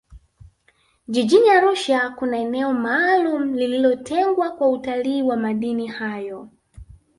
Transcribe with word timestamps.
jijini 1.07 1.49
arusha 1.49 2.09
kuna 2.09 2.37
eneo 2.37 2.73
maalumu 2.73 3.55
lililotengwa 3.55 4.51
kwa 4.51 4.69
utalii 4.69 5.21
wa 5.21 5.37
madini 5.37 5.87
hayo 5.87 6.49